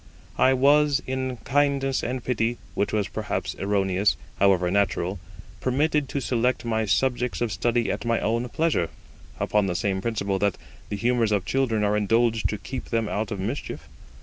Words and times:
I 0.39 0.53
was, 0.55 0.99
in 1.05 1.37
kindness 1.43 2.01
and 2.01 2.23
pity, 2.23 2.57
which 2.73 2.91
was 2.91 3.07
perhaps 3.07 3.55
erroneous, 3.59 4.17
however 4.39 4.71
natural, 4.71 5.19
permitted 5.59 6.09
to 6.09 6.19
select 6.19 6.65
my 6.65 6.85
subjects 6.85 7.39
of 7.39 7.51
study 7.51 7.91
at 7.91 8.03
my 8.03 8.19
own 8.19 8.49
pleasure, 8.49 8.89
upon 9.39 9.67
the 9.67 9.75
same 9.75 10.01
principle 10.01 10.39
that 10.39 10.57
the 10.89 10.95
humours 10.97 11.31
of 11.31 11.45
children 11.45 11.83
are 11.83 11.95
indulged 11.95 12.49
to 12.49 12.57
keep 12.57 12.85
them 12.85 13.07
out 13.07 13.29
of 13.29 13.39
mischief. 13.39 13.87